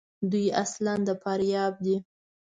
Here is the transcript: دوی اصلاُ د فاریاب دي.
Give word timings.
دوی 0.31 0.45
اصلاُ 0.63 0.93
د 1.07 1.09
فاریاب 1.23 1.73
دي. 1.85 1.97